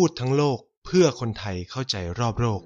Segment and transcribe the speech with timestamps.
[0.00, 2.60] พูดทั้งโลกเพื่อคนไทยเข้าใจรอบโลก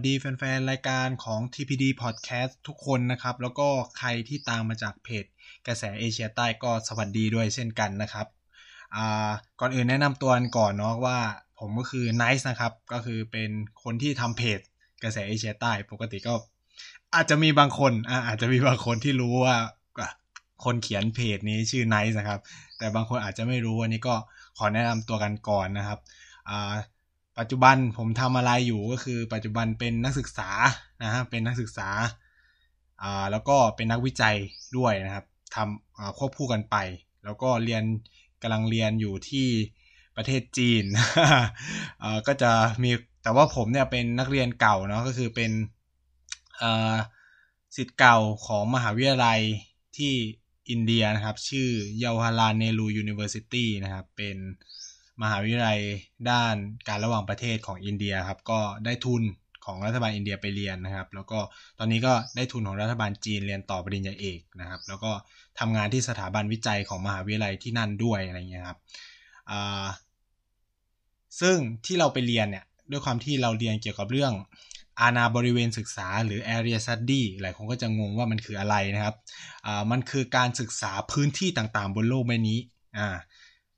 [0.00, 3.68] สดีแฟนๆ รายการของ TPD Podcast ทุกคนนะครับ แล้วก็
[3.98, 5.24] ใครที่ตามมาจากเพจ
[5.66, 8.26] กระแสเอเชียใต้ก็สวัสดีด้วยเช่นกันนะครับ
[9.60, 11.18] ก่อนอื่นแนะนำตัวก่อนเนาะว่า
[11.58, 13.50] ผมก็คือ Nice นะครับ ก็คือเป็น
[13.82, 14.60] คนที่ทำเพจ
[15.02, 16.34] กระแสเอเชียใต้ปกติก็
[17.14, 17.92] อาจจะมีบางคน
[18.26, 19.56] อาจจะมีบางคนที่รู้ว่า
[20.64, 22.40] คนเขียนเพจนี้ชื่อ Nice นะครับ
[22.78, 24.14] แต่บางคนอาจจะไม่รู้วันนี้ก็
[24.58, 25.98] ขอแนะนำตัวกันก่อนนะครับ
[27.38, 30.50] ปัจจุบันผมทำอะไรอยู่ก็คือ ปัจจุบันเป็นนักศึกษา
[31.02, 31.88] นะฮะเป็นนักศึกษา
[33.02, 34.36] อ่าแล้วก็เป็นนักวิจัย
[34.76, 36.76] ด้วยนะครับทำควบคู่กันไป
[37.24, 37.84] แล้วก็เรียน
[38.42, 39.48] กำลังเรียนอยู่ที่
[40.16, 40.84] ประเทศจีน
[42.02, 42.90] อ่าก็จะมี
[43.22, 45.50] แต่ว่าผมเนี่ยเป็นนักเรียนเก่าเนาะก็คือเป็น
[46.62, 46.94] อ่า
[47.76, 49.40] สิทธิ์เก่าของมหาวิทยาลัย
[49.96, 50.12] ที่
[50.70, 54.36] อินเดียนะครับ ชื่อเยาวาราเนรูยูนิเวอร์ซิตี้นะครับ เป็น
[55.22, 55.80] มหาวิทยาลัย
[56.30, 56.54] ด้าน
[56.88, 59.22] การระหว่างประเทศของอินเดียครับ ก็ได้ทุน
[59.64, 61.38] ของรัฐบาลอินเดียไปเรียนนะครับ แล้วก็
[61.78, 65.10] ตอนนี้ก็ได้ทุนของรัฐบาลจีนเรียนต่อปริญญาเอกนะครับ แล้วก็
[65.58, 68.78] ทำงานที่สถาบันวิจัยของมหาวิทยาลัยที่นั่นด้วยอะไรเงี้ยครับ
[71.40, 74.32] ซึ่งที่เราไปเรียนเนี่ยด้วยความที่เราเรียนเกี่ยวกับเรื่อง
[75.00, 79.14] อาณาบริเวณศึกษาหรือ area study หลายคนก็จะงงว่ามันคืออะไรนะครับ
[79.90, 82.58] มันคือการศึกษาพื้นที่ต่างๆ บนโลกใบนี้
[82.98, 83.16] อ่า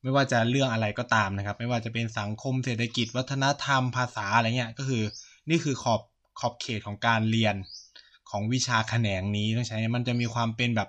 [0.03, 5.03] ไม่ว่าจะเรื่องอะไรก็ตามนะครับ ไม่ว่าจะเป็นสังคมเศรษฐกิจ วัฒนธรรมภาษาอะไรเงี้ยก็คือ
[5.50, 6.00] นี่คือขอบ
[6.41, 7.55] ขอบเขตของการเรียน
[8.31, 10.89] ของวิชาแขนงนี้ต้องใช้มันจะมีความเป็นแบบ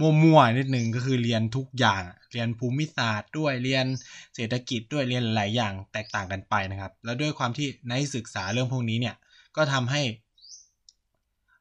[0.00, 2.02] มั่วๆนิดนึงก็คือเรียนทุกอย่าง
[2.32, 3.86] เรียนภูมิศาสตร์ด้วยเรียน
[4.34, 9.16] เศรษฐกิจด้วยเรียนหลายอย่างแตกต่างกันไปนะครับ แล้วด้วยความที่ในศึกษาเรื่องพวกนี้เนี่ย
[9.56, 10.02] ก็ทำให้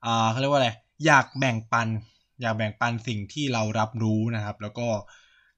[0.05, 0.69] อ่าเขาเรียกว่าอะไร
[1.05, 1.87] อยากแบ่งปัน
[2.41, 4.87] อยากแบ่งปันสิ่งที่เรารับรู้นะครับ แล้วก็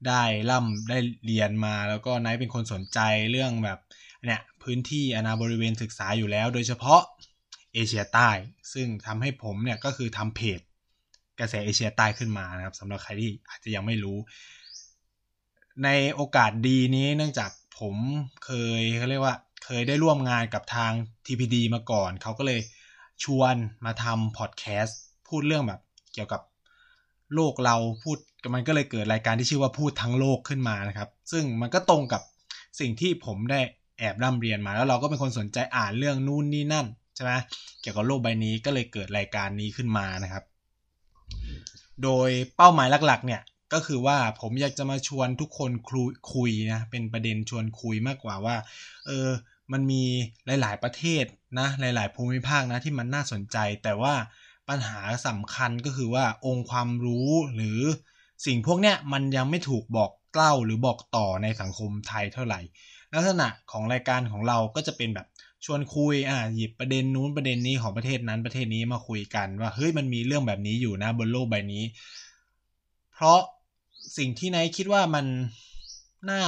[0.07, 2.99] ได้ล่ำได้เรียนมา แล้วก็ไนท์เป็นคนสนใจ
[3.31, 3.79] เรื่องแบบ
[4.25, 7.01] เนี่ยพื้นที่อนาบริเวณศึกษาอยู่แล้ว โดยเฉพาะ
[7.73, 8.29] เอเชียใต้
[8.73, 10.59] ซึ่งทำให้ผมเนี่ยก็คือทำเพจ
[11.39, 14.17] กระแสเอเชียใต้ขึ้นมานะครับสำหรับใครที่อาจจะยังไม่รู้
[15.83, 17.95] ในโอกาสดีนี้เนื่องจากผม
[18.45, 19.35] เคยเขาเรียกว่า
[19.65, 20.91] เคยได้ร่วมงานกับทาง
[21.25, 22.61] TPD มาก่อน เขาก็เลย
[23.23, 25.81] ชวนมาทำพอดแคสต์พูดเรื่องแบบ
[26.13, 26.41] เกี่ยวกับ
[27.33, 28.17] โลกเราพูด
[28.53, 32.21] มันก็เลยเกิดรายการที่ชื่อว่าพูดทั้งโลกขึ้นมานะครับ ซึ่งมันก็ตรงกับ
[32.79, 33.59] สิ่งที่ผมได้
[33.99, 37.31] แอบร่ำเรียนมาแล้วเราก็เป็นคนสนใจอ่านเรื่องนู่นนี่นั่นใช่ไหม
[37.81, 40.43] เกี่ยวกับโลกใบนี้ก็เลยเกิดรายการนี้ขึ้นมานะครับ
[42.03, 43.41] โดยเป้าหมายหลักๆ เนี่ย
[43.73, 48.55] ก็คือว่าผมอยากจะมาชวนทุกคนคุยคยนะเป็นประเด็นชวนคุยมากกว่าว่า
[49.07, 49.29] เออ
[49.71, 50.03] มันมี
[50.45, 51.25] หลาย ๆ ประเทศ
[51.59, 54.13] นะหลาย ๆ ภูมิภาคนะที่มันน่าสนใจ แต่ว่า
[54.69, 57.79] ปัญหาสำคัญก็คือว่าองค์ความรู้หรือ
[58.45, 62.59] สิ่งพวกเนี้ยมันยังไม่ถูกบอกเล่าหรือบอกต่อในสังคมไทยเท่าไหร่
[63.13, 65.27] ลักษณะของรายการของเราก็จะเป็นแบบ
[65.65, 71.83] ชวนคุยอ่าหยิบประเด็นนู้นประเด็นนี้ของประเทศนั้นประเทศนี้มาคุยกันว่าเฮ้ยมันมีเรื่องแบบนี้อยู่นะบนโลกใบนี้
[73.13, 73.39] เพราะ
[74.17, 75.25] สิ่งที่นายคิดว่ามัน
[76.29, 76.41] น่า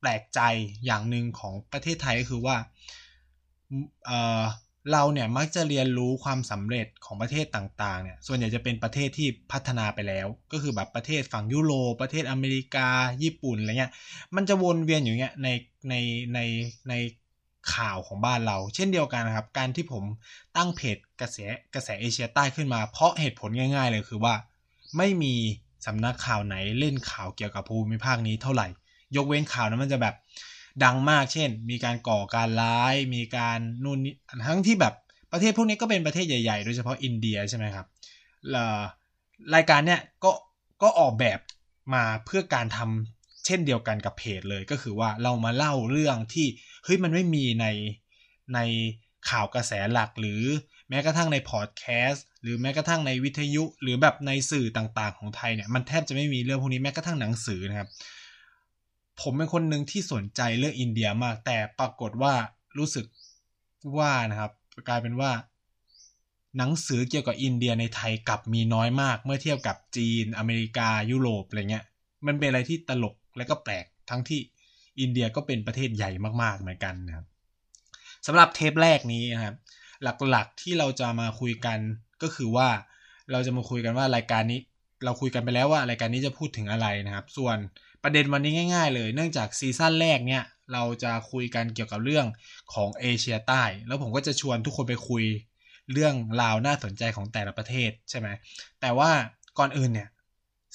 [0.00, 0.40] แปลกใจ
[0.84, 2.56] อย่างหนึ่งของประเทศไทยก็คือว่า
[4.06, 4.42] เอ่อ
[4.92, 12.88] เราเนี่ยมักจะเรียนรู้ความสำเร็จของประเทศต่างๆเนี่ยส่วนใหญ่จะเป็นประเทศที่พัฒนาไปแล้ว ก็คือแบบประเทศฝั่งยุโรปประเทศอเมริกา
[13.22, 13.92] ญี่ปุ่นอะไรเงี้ย
[14.36, 15.48] มันจะวนเวียนอยู่เงี้ยใน
[15.88, 15.94] ใน
[16.34, 16.40] ใน
[16.88, 16.94] ใน
[17.74, 20.04] ข่าวของบ้านเรา เช่นเดียวกันนะครับ การที่ผม
[20.56, 21.38] ตั้งเพจกระแส
[21.74, 24.34] กระแสเอเชียใต้ขึ้นมา เพราะเหตุผลง่าย ๆ เลยคือว่า
[24.96, 25.34] ไม่มี
[25.86, 28.66] สำนักข่าวไหนเล่นข่าวเกี่ยวกับภูมิภาคนี้เท่าไหร่
[29.16, 30.14] ยกเว้นข่าวนั้นมันจะแบบ
[30.84, 34.14] ดังมากเช่น มีการก่อการร้าย มีการนู่นนี่
[34.46, 34.94] ทั้งที่แบบ
[35.32, 37.86] ประเทศพวกนี้ก็เป็นประเทศใหญ่ๆ โดยเฉพาะอินเดียใช่ไหมครับ
[39.54, 40.32] รายการเนี้ยก็
[40.82, 41.40] ก็ออกแบบ
[41.94, 46.46] มาเพื่อการทำเช่นเดียวกันกับเพจเลยก็คือว่าเรามาเล่าเรื่องที่
[46.84, 47.66] เฮ้ยมันไม่มีใน
[48.54, 48.58] ใน
[49.30, 50.42] ข่าวกระแสหลักหรือ
[50.88, 57.88] แม้กระทั่งในพอดแคสต์หรือแม้กระทั่งในวิทยุ หรือแบบในสื่อต่างๆของไทยเนี่ยมันแทบจะไม่มีเรื่องพวกนี้แม้กระทั่งหนังสือนะครับ
[59.22, 62.34] ผมเป็นคนหนึ่งที่สนใจเรื่องอินเดียมาก แต่ปรากฏว่า
[62.78, 63.06] รู้สึก
[63.98, 64.52] ว่านะครับ
[64.88, 65.30] กลายเป็นว่า
[66.58, 71.84] หนังสือเกี่ยวกับอินเดียในไทยกลับมีน้อยมาก เมื่อเทียบกับจีน อเมริกายุโรปอะไรเงี้ย
[72.26, 74.40] มันเป็นอะไรที่ตลกและก็แปลกทั้งที่
[75.00, 76.10] อินเดียก็เป็นประเทศใหญ่
[76.42, 77.26] มากๆเหมือนกันนะครับ
[78.26, 79.54] สำหรับเทปแรกนี้นะครับ
[80.30, 81.78] หลักๆที่เราจะมาคุยกัน
[82.22, 82.68] ก็คือว่า
[83.32, 84.60] เราจะมาคุยกันว่ารายการนี้
[85.04, 87.56] เราคุยกันไปแล้วว่ารายการนี้จะพูดถึงอะไรนะครับ ส่วน
[88.02, 92.26] ประเด็นวันนี้ง่ายๆ เลย เนื่องจากซีซั่นแรกเนี่ย เราจะคุยกันเกี่ยวกับเรื่อง
[92.74, 95.24] ของเอเชียใต้ แล้วผมก็จะชวนทุกคนไปคุย
[95.92, 98.28] เรื่องราวน่าสนใจของแต่ละประเทศใช่ไหม
[98.80, 99.10] แต่ว่า
[99.58, 100.08] ก่อนอื่นเนี่ย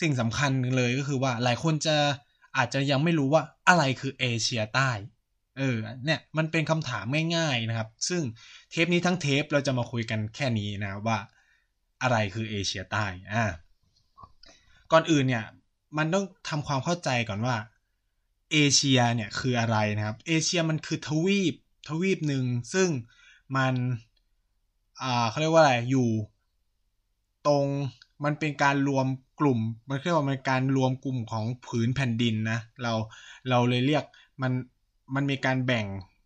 [0.02, 1.98] สิ่งสำคัญเลยก็คือว่าหลายคนจะ
[2.58, 4.92] อาจจะยังไม่รู้ว่าอะไรคือเอเชียใต้
[5.58, 7.06] เออ เนี่ยมันเป็นคำถาม
[7.38, 8.22] ง่ายๆนะครับ ซึ่ง
[8.72, 11.18] เทปนี้ทั้งเทปเราจะมาคุยกันแค่นี้นะว่า
[12.04, 13.46] อะไรคือเอเชียใต้ อ่า
[14.92, 15.46] ก่อนอื่นเนี่ย
[15.98, 17.56] มันต้องทำความเข้าใจก่อนว่า
[18.52, 21.56] เอเชียเนี่ยคืออะไรนะครับ เอเชียมันคือทวีป
[21.88, 22.90] ทวีปหนึ่งซึ่ง
[23.56, 23.74] มัน
[25.02, 26.10] อ่าเขาเรียกว่าอะไรอยู่
[27.48, 27.68] ตรง
[28.24, 29.08] มันเป็นการรวม
[29.40, 29.60] กลุ่ม
[29.90, 32.94] มันเรียกว่ามันการรวมกลุ่มของผืนแผ่นดินนะเรา
[33.50, 34.04] เราเลยเรียก
[34.42, 34.52] มัน
[35.16, 35.86] มันมีการแบ่ง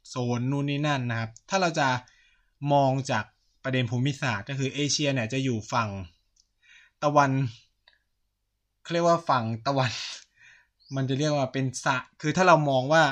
[0.10, 1.88] โซนนู่นนี่นั่นนะครับ ถ้าเราจะ
[2.74, 3.24] มองจาก
[3.64, 5.90] ประเด็นภูมิศาสตร์ก็คือเอเชียเนี่ยจะอยู่ฝั่ง
[7.04, 7.32] ตะวัน
[8.88, 9.92] เขาเรียกว่าฝั่งตะวัน
[10.96, 13.04] มันจะเรียกว่าเป็นสะคือถ้าเรามองว่า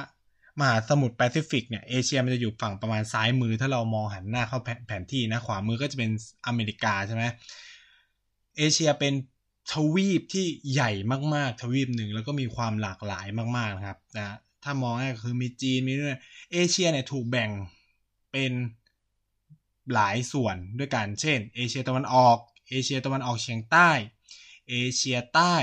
[0.60, 6.12] มหาสมุทรแปซิฟิกเนี่ยเอเชียมันจะอยู่ฝั่งประมาณซ้ายมือ ถ้าเรามองหันหน้าเข้าแผนที่นะขวามือก็จะเป็น
[6.48, 7.24] อเมริกาใช่ไหม
[8.58, 9.14] เอเชียเป็น
[9.72, 10.92] ทวีปที่ใหญ่
[11.36, 13.26] มากๆ ทวีปหนึ่งแล้วก็มีความหลากหลาย
[13.58, 16.20] มากๆนะครับนะถ้ามองง่ายก็คือมีจีนมีด้วย
[16.54, 17.50] เอเชียเนี่ยถูกแบ่ง
[18.32, 18.52] เป็น
[19.94, 22.38] หลายส่วนด้วยกัน เช่น เอเชียตะวันออก
[22.70, 23.90] เอเชียตะวันออกเฉียงใต้
[24.70, 25.56] เอเชียใต้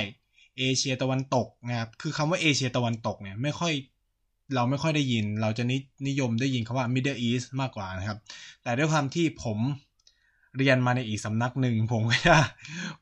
[0.59, 3.73] เอเชียตะวันตกนะครับคือคำว่าเอเชียตะวันตกเนี่ยไม่ค่อย
[4.55, 5.77] เราไม่ค่อยได้ยิน เราจะนิ
[6.09, 8.19] นยมได้ยินคำว่า Middle East มากกว่านะครับ
[8.63, 9.59] แต่ด้วยความที่ผม
[10.57, 12.37] เรียนมาในอีกสำนักหนึ่งผมก็จะ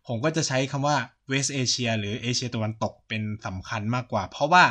[0.06, 0.97] ผมก็จะใช้คำว่า
[1.31, 4.64] West Asia หรือเอเชียตะวันตกเป็นสำคัญมากกว่า เพราะว่า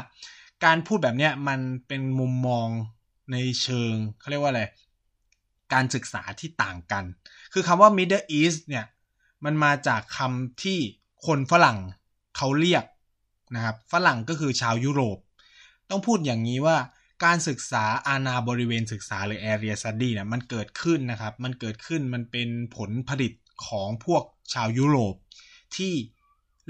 [0.65, 2.67] การพูดแบบเนี้ยมันเป็นมุมมอง
[3.31, 4.63] ในเชิงเขาเรียกว่าอะไร
[5.73, 7.03] การศึกษาที่ต่างกัน
[7.53, 8.85] คือคำว่า Middle East เนี่ย
[9.45, 10.79] มันมาจากคำที่
[11.27, 11.77] คนฝรั่ง
[12.38, 12.83] เขาเรียก
[13.56, 15.18] นะครับฝรั่งก็คือชาวยุโรป
[15.89, 16.77] ต้องพูดอย่างนี้ว่า
[17.25, 23.33] การศึกษาอาณาบริเวณศึกษาหรือ area study เนี่ยมันเกิดขึ้นนะครับ มันเกิดขึ้นมันเป็นผลผลิต
[23.68, 24.24] ของพวก
[24.54, 25.16] ชาวยุโรป
[25.75, 25.94] ที่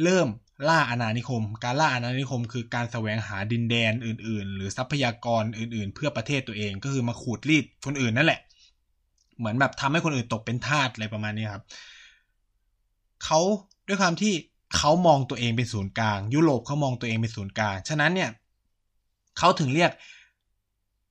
[0.03, 0.27] เริ่ม
[0.67, 8.41] ล่าอาณานิคม การล่าอาณานิคม คือการแสวงหาดินแดนอื่น ๆ หรือทรัพยากรอื่น ๆ เพื่อประเทศตัวเองก็คือมาขูดรีดคนอื่นนั่นแหละ
[9.37, 11.63] เหมือนแบบทำให้คนอื่นตกเป็นทาสอะไรประมาณนี้ครับ
[13.23, 13.39] เขา
[13.89, 14.33] ด้วยความที่
[14.77, 18.29] เขามองตัวเองเป็นศูนย์กลาง ยุโรปเขามองตัวเองเป็นศูนย์กลาง ฉะนั้นเนี่ย
[19.37, 19.91] เขาถึงเรียก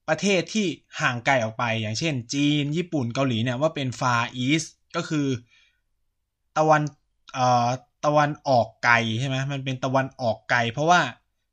[0.08, 0.66] ประเทศที่
[1.00, 5.26] ห่างไกลออกไป อย่างเช่น จีน ญี่ปุ่นเกาหลีเนี่ยว่าเป็น far east ก็คือ
[6.56, 6.82] ตะวัน
[7.34, 7.68] เอ่อ
[8.04, 11.00] ตะวันออกไกลใช่ไหมมันเป็นตะวันออกไกล เพราะว่า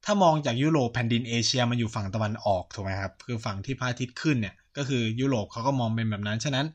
[0.06, 6.66] ถ้ามองจากยุโรปแผ่นดินเอเชียมันอยู่ฝั่งตะวันออกถูกไหมครับคือฝั่งที่พระอาทิตย์ขึ้นเนี่ยก็คือยุโรปเขาก็มองเป็นแบบนั้น ฉะนั้น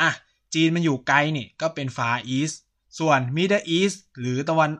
[0.00, 0.10] อะ
[0.54, 2.62] จีนมันอยู่ไกลนี่ก็เป็น far east ส่
[2.98, 4.70] ส่วน middle east หรือตะวัน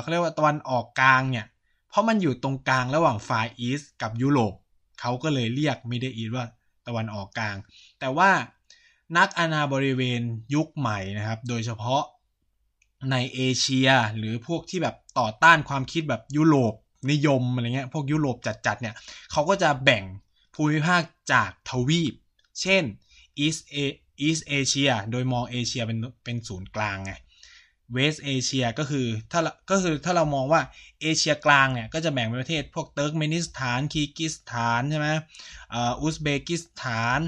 [0.00, 1.46] เขาเรียกว่าตะวันออกกลางเนี่ย
[1.88, 4.54] เพราะมันอยู่ตรงกลางระหว่าง far east กับยุโรป
[5.00, 6.46] เขาก็เลยเรียก middle east ว่า
[6.86, 7.56] ตะวันออกกลาง
[8.00, 8.30] แต่ว่า
[9.16, 10.20] นักอาณาบริเวณ
[10.54, 12.02] ยุคใหม่นะครับ โดยเฉพาะ
[13.10, 16.74] ในเอเชียหรือพวกที่แบบต่อต้านความคิดแบบยุโรป
[17.10, 18.36] นิยมอะไรเงี้ย พวกยุโรป
[18.66, 18.94] จัดๆเนี่ย
[19.32, 20.04] เขาก็จะแบ่ง
[20.54, 22.14] ภูมิภาคจากทวีป
[22.60, 22.82] เช่น
[23.44, 23.76] East A
[24.26, 27.12] East Asia โดยมองเอเชียเป็นเป็นศูนย์กลางไง
[27.96, 29.40] West Asia ก็คือถ้า
[29.70, 30.60] ก็คือถ้าเรามองว่า
[31.02, 35.08] เอเชียกลางเนี่ยก็จะแบ่งเป็นประเทศพวกเติร์กเมนิสถานคีร์กีซสถานใช่ไหม
[36.00, 37.20] อุซเบกิสถาน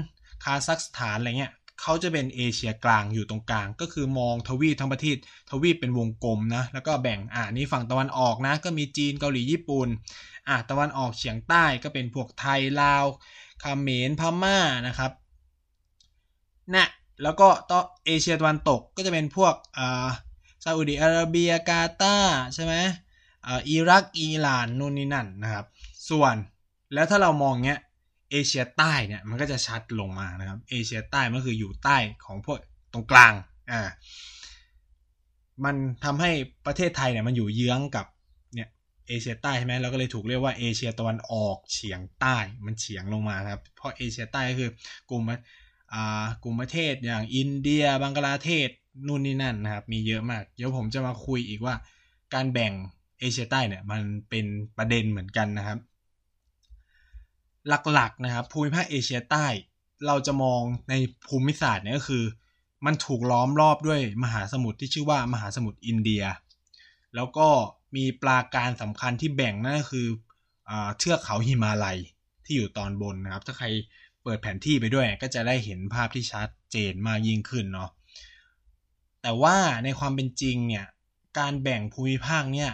[0.43, 5.17] คาซัคสถานอะไรเงี้ยเขาจะเป็นเอเชียกลางอยู่ตรงกลาง ก็คือมองทวีปทั้งประเทศ
[5.51, 9.87] ทวีปเป็นวงกลมนะแล้วก็แบ่งอ่านี่ฝั่งตะวันออกนะก็มีจีนเกาหลีญี่ปุ่น
[10.47, 13.05] อ่าตะวันออกเฉียงใต้ก็เป็นพวกไทยลาว
[13.61, 15.11] เขมรพม่านะครับ
[16.75, 16.87] นะ
[17.23, 20.07] แล้วก็ต่อเอเชียตะวันตกก็จะเป็นพวกอ่า
[20.63, 22.75] ซาอุดิอาระเบียกาตาร์ใช่ไหม
[23.69, 25.65] อิรักอิหร่านนู่นนี่นั่นนะครับ
[26.09, 26.35] ส่วน
[26.93, 27.79] แล้วถ้าเรามองเงี้ย
[28.31, 32.57] เอเชียใต้เนี่ยมันก็จะชัดลงมานะครับเอเชียใต้มันคืออยู่ใต้ของพวก
[32.93, 33.33] ตรงกลาง
[33.71, 33.81] อ่า
[35.65, 35.75] มัน
[36.05, 36.31] ทำให้
[36.65, 38.05] ประเทศไทยเนี่ยมันอยู่เยื้องกับ
[38.55, 38.69] เนี่ย
[39.07, 44.71] เอเชียใต้ใช่ไหมเราก็เลยถูกเรียกว่าเอเชียตะวันออกเฉียงใต้มันเฉียงลงมาครับ เพราะเอเชียใต้ก็คือ
[45.09, 45.23] กลุ่ม
[45.93, 48.69] อ่ากลุ่มประเทศอย่างอินเดีย บังกลาเทศ
[49.07, 51.75] นู่นนี่นั่นนะครับ มีเยอะมาก เดี๋ยวผมจะมาคุยอีกว่า
[52.33, 52.73] การแบ่ง
[53.19, 54.45] เอเชียใต้เนี่ยมันเป็น
[54.77, 55.79] ประเด็นเหมือนกันนะครับ
[57.93, 59.45] หลักๆนะครับ ภูมิภาคเอเชียใต้
[60.07, 60.93] เราจะมองใน
[61.27, 62.23] ภูมิศาสตร์เนี่ยก็คือ
[62.85, 66.23] มันถูกล้อมรอบด้วยมหาสมุทรที่ชื่อว่ามหาสมุทรอินเดีย
[67.15, 67.47] แล้วก็
[67.95, 70.07] มีปราการสำคัญที่แบ่งนั่นก็คือ
[70.97, 71.97] เทือกเขาหิมาลัย
[72.45, 73.67] ที่อยู่ตอนบนนะครับ ถ้าใคร
[74.23, 77.89] เปิดแผนที่ไปด้วยก็จะได้เห็นภาพที่ชัดเจนมากยิ่งขึ้นเนาะ
[79.21, 80.85] แต่ว่าในความเป็นจริงเนี่ย
[81.39, 82.71] การแบ่งภูมิภาคเนี่ย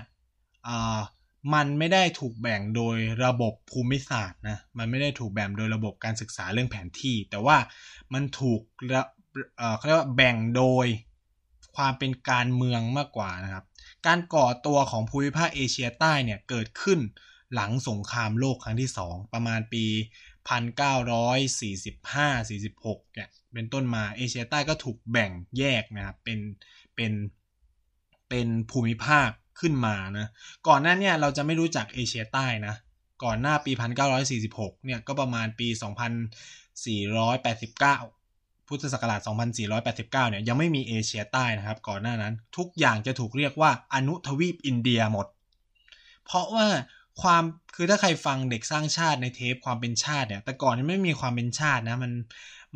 [1.53, 7.57] มันไม่ได้ถูกแบ่งโดยระบบภูมิศาสตร์นะมันไม่ได้ถูกแบ่งโดยระบบการศึกษาเรื่องแผนที่ แต่ว่า
[8.13, 8.59] มันถูก
[9.77, 10.87] เขาเรียกว่าแบ่งโดย
[11.75, 13.65] ความเป็นการเมืองมากกว่านะครับ
[14.07, 16.99] การก่อตัวของภูมิภาคเอเชียใต้เนี่ยเกิดขึ้น
[17.53, 19.85] หลังสงครามโลกครั้งที่ 2 ประมาณปี
[20.49, 26.39] 1945-46เนี่ย เป็นต้นมาเอเชียใต้ก็ถูกแบ่งแยกนะครับเป็น
[26.95, 27.11] เป็น
[28.29, 30.27] เป็นภูมิภาคขึ้นมานะ
[30.67, 32.75] ก่อนหน้าเนี่ยเราจะไม่รู้จักเอเชียใต้นะ
[33.23, 33.71] ก่อนหน้าปี
[34.27, 35.67] 1946 เนี่ยก็ประมาณปี
[37.77, 39.19] 2489 พุทธศักราช
[39.69, 45.27] 2489 เนี่ยยังไม่มีเอเชียใต้นะครับ ก่อนหน้านั้นทุกอย่างจะถูกเรียกว่าอนุทวีปอินเดียหมด
[46.25, 46.67] เพราะว่า
[47.21, 47.43] ความ
[47.75, 52.11] คือถ้าใครฟังเด็กสร้างชาติในเทปความเป็นชาติเนี่ย แต่ก่อนมันไม่มีความเป็นชาตินะมัน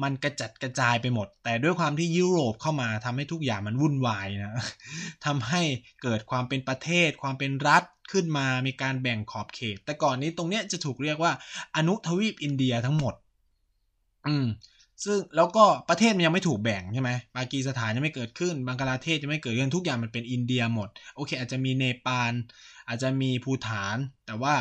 [0.04, 4.64] มันกระจัดกระจายไปหมด แต่ด้วยความที่ยุโรปเข้ามาทำให้ทุกอย่างมันวุ่นวายนะ
[5.26, 5.62] ทำให้
[6.04, 11.32] เกิดความเป็นประเทศ ความเป็นรัฐขึ้นมามีการแบ่งขอบเขต แต่ก่อนนี้ตรงเนี้ยจะถูกเรียกว่า
[11.76, 13.14] อนุทวีปอินเดียทั้งหมด
[14.28, 14.48] อืม
[15.06, 22.32] ซึ่งแล้วก็ประเทศมันยังไม่ถูกแบ่งใช่ไหมปากีสถานยังไม่เกิดขึ้นบังกลาเทศยังไม่เกิดขึ้นทุกอย่างมันเป็นอินเดียหมด โอเค อาจจะมีเนปาล
[22.90, 24.56] อาจจะมีภูฐาน แต่ว่า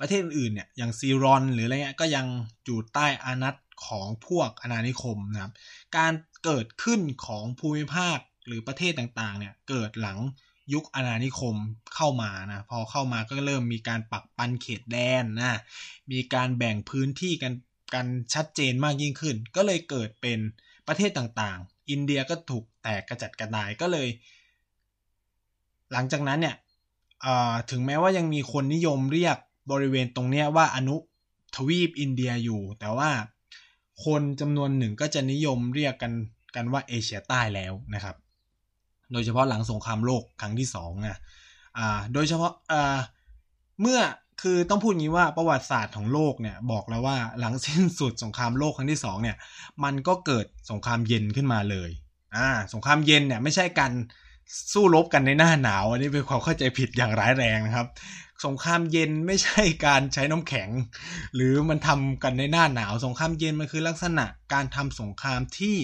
[0.00, 2.26] ประเทศอื่นเนี่ยอย่างซีรอนหรืออะไรเงี้ยก็ยัง
[2.64, 3.56] อยู่ใต้อานัต
[3.86, 5.52] ของพวกอาณานิคมนะครับ
[5.96, 6.12] การ
[6.44, 10.18] เกิดขึ้นของภูมิภาคหรือประเทศต่างๆเนี่ยเกิดหลัง
[10.72, 11.56] ยุคอาณานิคม
[11.94, 15.60] เข้ามานะพอเข้ามาก็เริ่มมีการปักปันเขตแดนนะ
[16.12, 17.54] มีการแบ่งพื้นที่กัน
[17.94, 20.38] กันชัดเจนมากยิ่งขึ้น ก็เลยเกิดเป็น
[20.88, 24.08] ประเทศต่างๆ อินเดียก็ถูกแตกกระจัดกระจายก็เลย
[25.92, 26.56] หลังจากนั้นเนี่ย
[27.70, 29.36] ถึงแม้ว่ายังมีคนนิยมเรียก
[29.70, 30.96] บริเวณตรงนี้ว่าอนุ
[31.54, 33.10] ทวีปอินเดียอยู่ แต่ว่า
[34.04, 36.12] คนจำนวนหนึ่งก็จะนิยมเรียกกัน
[36.54, 38.16] กันว่าเอเชียใต้แล้วนะครับ
[39.12, 41.18] โดยเฉพาะหลังสงครามโลกครั้งที่สองนะ
[41.78, 42.98] อ่าโดยเฉพาะอ่า
[43.80, 44.00] เมื่อ
[44.42, 49.36] คือต้องพูดงี้ว่าประวัติศาสตร์ของโลกเนี่ยบอกแล้วว่าหลังสิ้นสุดสงครามโลกครั้งที่สองเนี่ย
[49.84, 51.90] มันก็เกิดสงครามเย็นขึ้นมาเลย
[52.36, 53.92] อ่าสงครามเย็นเนี่ยไม่ใช่การ
[54.72, 57.88] สู้รบกันในหน้าหนาว อันนี้เป็นความเข้าใจผิดอย่างร้ายแรงนะครับ
[58.46, 60.68] สงครามเย็นไม่ใช่การใช้น้ำแข็ง
[61.34, 65.76] หรือมันทำกันในหน้าหนาว สงครามเย็นมันคือลักษณะการทำสงครามที่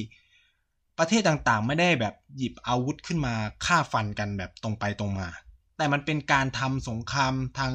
[0.99, 5.29] ประเทศต่างๆ ไม่ได้แบบหยิบอาวุธขึ้นมาฆ่าฟันกันแบบตรงไปตรงมา
[5.77, 7.73] แต่มันเป็นการทำสงครามทาง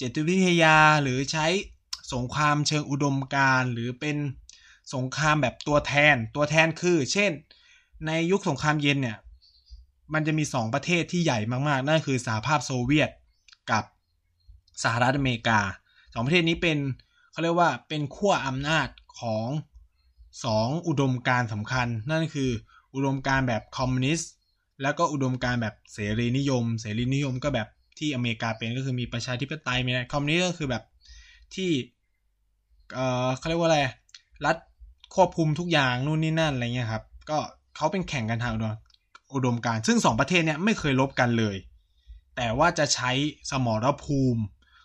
[0.00, 1.46] จิตวิทยาหรือใช้
[2.14, 4.16] สงครามเชิงอุดมการหรือเป็น
[4.94, 7.30] สงครามแบบตัวแทนตัวแทนคือ เช่น
[8.06, 9.18] ในยุคสงครามเย็นเนี่ย
[10.14, 11.38] มันจะมีสองประเทศที่ใหญ่
[11.68, 13.10] มากๆ นั่นคือสหภาพโซเวียต
[13.70, 13.84] กับ
[14.82, 15.60] สหรัฐอเมริกา
[16.14, 16.78] สองประเทศนี้เป็น
[17.32, 18.88] เขาเรียกว่าเป็นขั้วอำนาจ
[19.20, 19.48] ของ
[20.44, 22.50] สองอุดมการสำคัญ นั่นคือ
[22.94, 24.30] อุดมการแบบคอมมิวนิสต์
[24.82, 30.84] แล้วก็อุดมการแบบเสรีนิยม เสรีนิยมก็แบบที่อเมริกาเป็นก็คือมีประชาธิปไตยมีอะไรคอมมิวนิสต์ก็คือแบบ
[31.54, 31.70] ที่
[32.94, 33.80] เออเขาเรียกว่าอะไร
[34.46, 34.56] รัฐ
[35.14, 37.38] ควบคุมทุกอย่างนู่นนี่นั่นอะไรเงี้ยครับก็
[37.76, 38.74] เขาเป็นแข่งกันทางอุดม
[39.34, 41.56] อุดมการซึ่งสองประเทศเนี้ยไม่เคยลบกันเลย
[42.36, 43.10] แต่ว่าจะใช้
[43.50, 44.42] สมรภูมิ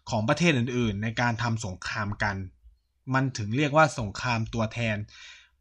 [0.09, 2.35] ของประเทศอื่นๆ ในการทำสงครามกัน
[3.13, 4.97] มันถึงเรียกว่าสงครามตัวแทน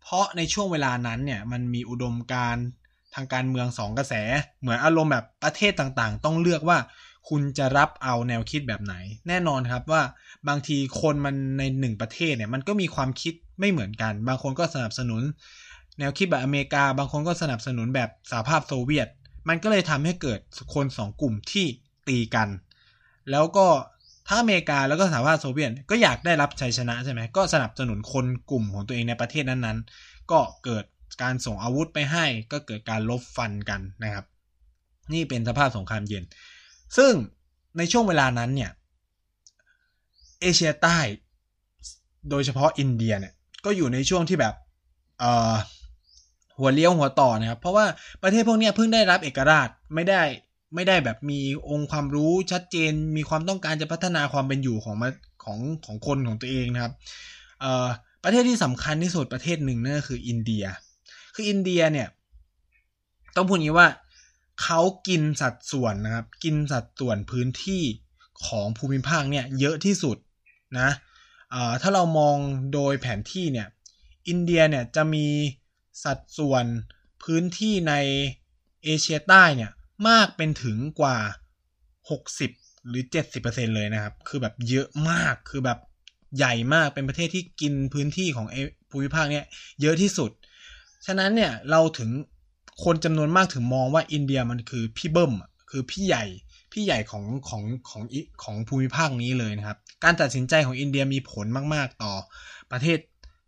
[0.02, 2.56] เพราะในช่วงเวลานั้นเนี่ยมันมีอุดมการ
[3.14, 4.14] ทางการเมืองสองกระแส
[4.60, 6.78] เหมือนอารมณ์แบบประเทศต่างๆ ต้องเลือกว่า
[7.28, 8.94] คุณจะรับเอาแนวคิดแบบไหน
[9.28, 10.02] แน่นอนครับว่า
[10.48, 15.22] บางทีคนมันในหนึ่งประเทศเนี่ยมันก็มีความคิดไม่เหมือนกัน บางคนก็สนับสนุน
[15.99, 19.08] แนวคิดแบบอเมริกา บางคนก็สนับสนุนแบบสหภาพโซเวียต
[19.49, 20.40] มันก็เลยทำให้เกิด
[20.75, 21.66] คนสองกลุ่มที่
[22.08, 22.49] ตีกัน
[23.30, 23.66] แล้วก็
[24.28, 30.84] ทั้งอเมริกาแล้วก็สหภาพโซเวียตก็อยากได้รับชัยชนะใช่ไหมก็สนับสนุนคนกลุ่มของตัวเองในประเทศนั้นๆ ก็เกิด
[31.22, 34.25] การส่งอาวุธไปให้ ก็เกิดการลบฟันกันนะครับ
[35.12, 36.25] นี่เป็นสภาพสงครามเย็น
[36.96, 37.12] ซึ่ง
[37.78, 38.70] ในช่วงเวลานั้นเนี่ย
[40.40, 40.99] เอเชียใต้
[42.30, 43.34] โดยเฉพาะอินเดียเนี่ย
[43.64, 44.54] ก็อยู่ในช่วงที่แบบ
[45.18, 45.54] เอ่อ
[46.59, 47.87] หัวเลี้ยวหัวต่อนะครับ เพราะว่า
[48.23, 50.23] ประเทศพวกนี้เพิ่งได้รับเอกราชไม่ได้
[50.75, 51.40] ไม่ได้แบบมี
[51.71, 54.97] องค์ความรู้ชัดเจน มีความต้องการจะพัฒนาความเป็นอยู่ของ
[55.44, 56.92] ของของคนของตัวเองนะครับ
[58.25, 60.64] ประเทศที่สำคัญที่สุดประเทศหนึ่งนั่นก็คืออินเดีย
[61.35, 62.09] คืออินเดียเนี่ย
[63.37, 63.88] ต้องพูดงี้ว่า
[64.62, 67.82] เขากินสัดส่วนนะครับ กินสัดส่วนพื้นที่
[68.47, 70.16] ของภูมิภาคเนี่ยเยอะที่สุด
[70.78, 70.90] นะ
[71.82, 72.37] ถ้าเรามอง
[72.73, 73.68] โดยแผนที่เนี่ย
[74.28, 75.26] อินเดียเนี่ยจะมี
[76.04, 76.64] สัดส่วน
[77.22, 77.94] พื้นที่ใน
[78.84, 79.70] เอเชียใต้เนี่ย
[80.08, 81.18] มากเป็นถึงกว่า
[82.02, 83.02] 60 หรือ
[83.40, 85.78] 70%เลยนะครับ คือแบบเยอะมากคือแบบ
[86.37, 88.46] ใหญ่มากเป็นประเทศที่กินพื้นที่ของ
[88.90, 89.46] ภูมิภาคเนี้ย
[89.80, 90.30] เยอะที่สุด
[91.06, 92.11] ฉะนั้นเนี่ยเราถึง
[92.84, 95.32] คนจำนวนมากถึงมองว่าอินเดียมันคือพี่เบิ้ม
[95.70, 96.25] คือพี่ใหญ่
[96.72, 98.02] พี่ใหญ่ของของของ
[98.42, 102.12] ของภูมิภาคนี้เลยนะครับ การตัดสินใจของอินเดียมีผลมาก ๆ ต่อ
[102.72, 102.99] ประเทศ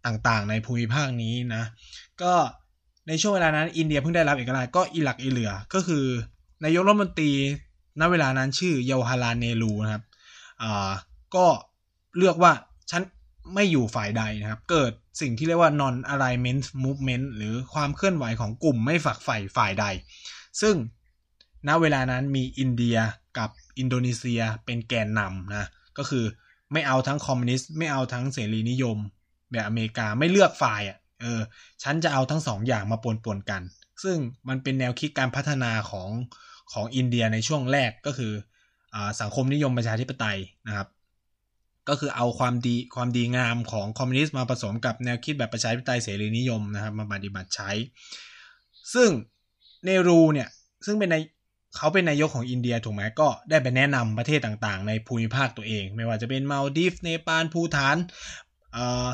[0.06, 1.64] ต่างๆ ในภูมิภาคนี้นะ
[2.22, 2.34] ก็
[3.08, 6.04] ในช่วงเวลานั้น อินเดียเพิ่งได้รับเอกราชก็อิหลักอิเหลือ ก็คือ
[6.64, 7.32] นายกรัฐมนตรี
[8.00, 10.04] ณเวลานั้นชื่อเยาวฮาราเนรูนะครับ
[10.62, 10.90] อ่า
[11.34, 11.46] ก็
[12.16, 12.52] เลือกว่า
[12.90, 13.02] ฉัน
[13.54, 19.86] ไม่อยู่ฝ่ายใดนะครับ เกิดสิ่งที่เรียกว่า non alignment movement หรือความเคลื่อนไหวของกลุ่มไม่ฝักใฝ่ฝ่ายใด
[20.60, 20.74] ซึ่ง
[21.68, 22.96] ณเวลานั้นมีอินเดีย
[23.38, 25.68] กับอินโดนีเซียเป็นแกนนำนะ
[25.98, 26.24] ก็คือ
[26.72, 28.98] ไม่เอาทั้งคอมมิวนิสต์ไม่เอาทั้งเสรีนิยม
[29.52, 31.42] แบบอเมริกาไม่เลือกฝ่ายอะ เออ
[31.82, 33.62] ฉันจะเอาทั้งสองอย่างมาปนปนกัน
[34.04, 36.08] ซึ่งมันเป็นแนวคิดการพัฒนาของ
[36.72, 38.32] ของอินเดียในช่วงแรกก็คือ
[38.94, 40.88] อสังคมนิยมประชาธิปไตยนะครับ
[41.88, 47.70] ก็คือเอาความดีความดีงามของคอมมิวนิสต์มาผสมกับแนวคิดแบบประชาธิปไตยเสรีนิยมนะครับมาปฏิบัติใช้
[48.94, 49.10] ซึ่ง
[49.84, 50.48] เนรูเนี่ย
[50.86, 51.16] ซึ่งเป็นใน
[51.76, 57.96] เขาเป็นนายกของอินเดียถูกไหมก็ได้ไปแนะนำประเทศต่างๆ ในภูมิภาคตัวเอง ไม่ว่าจะเป็นมาลดีฟเนปาลภูฐาน
[58.76, 59.08] อ่อ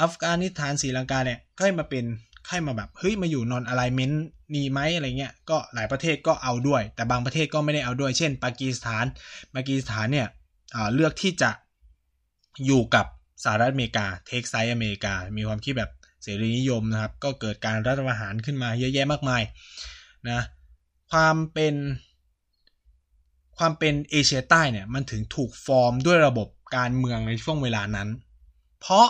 [0.00, 2.04] อัฟกานิสถานศรีลังกาเนี่ยก็ให้มาเป็น
[2.48, 9.04] ให้มาแบบเฮ้ยมาอยู่ non-alignment นี่ไหมอะไรเงี้ยก็หลายประเทศก็เอาด้วย แต่บางประเทศก็ไม่ได้เอาด้วย เช่น ปากีสถาน
[9.54, 10.28] ปากีสถานเนี่ย
[10.94, 11.50] เลือกที่จะ
[12.66, 13.06] อยู่กับ
[13.44, 15.90] สหรัฐอเมริกา take side อเมริกา มีความคิดแบบ
[16.22, 19.42] เสรีนิยมนะครับ ก็เกิดการรัฐประหารขึ้นมาเยอะแยะมากมาย
[20.30, 20.40] นะ
[21.10, 21.74] ความเป็น
[23.58, 28.08] ความเป็นเอเชียใต้เนี่ยมันถึงถูกฟอร์มด้วยระบบการเมืองในช่วงเวลานั้น
[28.80, 29.08] เพราะ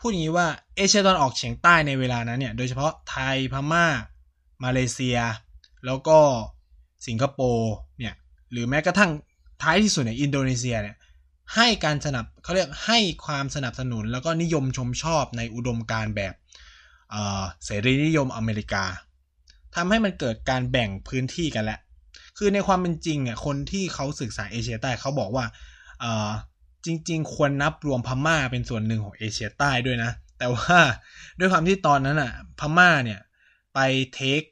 [0.00, 3.86] พูดงี้ว่าเอเชียตะวันออกเฉียงใต้ในเวลานั้นเนี่ย โดยเฉพาะไทยพม่า
[4.64, 5.18] มาเลเซีย
[5.86, 6.18] แล้วก็
[7.06, 8.14] สิงคโปร์เนี่ย
[8.52, 9.10] หรือแม้กระทั่ง
[9.62, 10.96] ท้ายที่สุดในอินโดนีเซียเนี่ย
[11.54, 16.34] ให้การสนับเขาเรียกให้ความสนับสนุนแล้วก็นิยมชมชอบในอุดมการแบบ
[17.64, 18.84] เสรีนิยมอเมริกา
[19.74, 21.80] ทำให้มันเกิดการแบ่งพื้นที่กันแหล้ว
[22.38, 25.44] คือในความเป็นจริงอะคนที่เขาศึกษาเอเชียใต้เขาบอกว่า
[26.86, 30.78] จริง ๆ ควรนับรวมพม่าเป็นส่วนหนึ่งของเอเชียใต้ด้วยนะ แต่ว่า
[31.38, 33.20] ด้วยความที่ตอนนั้นอะ พม่าเนี่ย
[33.74, 33.78] ไป
[34.14, 34.42] เทค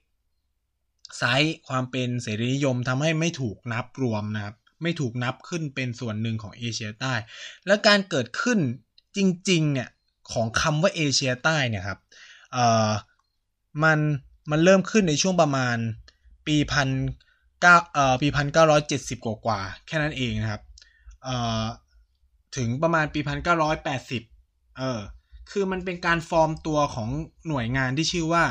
[1.18, 7.14] ไซส์ความเป็นเสรีนิยมทำให้ไม่ถูกนับรวมนะครับ ไม่ถูกนับขึ้นเป็นส่วนหนึ่งของเอเชียใต้
[7.66, 8.58] และการเกิดขึ้น
[9.16, 9.18] จ
[9.50, 9.88] ริง ๆ เนี่ย
[10.32, 11.98] ของคำว่าเอเชียใต้เนี่ยครับ
[12.52, 12.90] เอ่อ
[13.82, 13.98] มัน
[14.50, 15.76] มันเริ่มขึ้นในช่วงประมาณ
[16.46, 16.88] ปีพัน
[17.60, 20.62] เก้าเอ่อปีพันเก้าร้อยเจ็ดสิบกว่ากว่าแค่นั้นเองนะครับ
[21.24, 21.64] เอ่อ
[22.58, 24.22] ถึงประมาณปีพันเก้าร้อยแปดสิบ
[24.78, 25.00] เออ
[25.50, 27.08] คือมันเป็นการฟอร์มตัวของ
[27.48, 28.44] หน่วยงานที่ชื่อว่า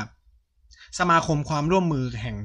[0.98, 2.36] สมาคมความร่วมมือแห่ง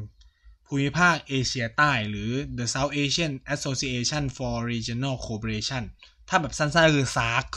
[0.67, 5.83] ภูมิภาคเอเชียใต้ หรือ the South Asian Association for Regional Cooperation
[6.29, 7.49] ถ้าแบบสั้นๆคือ SARC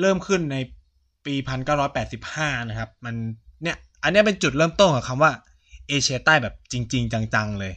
[0.00, 0.56] เริ่มขึ้นใน
[1.26, 1.34] ปี
[2.02, 3.14] 1985นะครับ มัน
[3.62, 5.32] เนี่ยอันนี้เป็นจุดเริ่มต้นของคำว่า
[5.88, 7.72] เอเชียใต้แบบจริง ๆ จัง ๆ เลย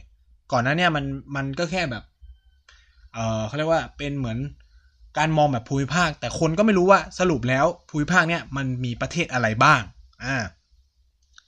[0.52, 1.04] ก่อนหน้าเนี้มัน
[1.36, 2.04] มันก็แค่แบบ
[3.12, 4.38] เออเขาเรียกว่าเป็นเหมือน
[5.18, 9.82] การมองแบบภูมิภาค แต่คนก็ไม่รู้ว่าสรุปแล้วภูมิภาคเนี้ยมันมีประเทศอะไรบ้าง
[10.24, 10.36] อ่า